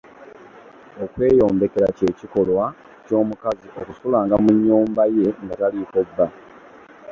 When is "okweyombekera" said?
1.03-1.87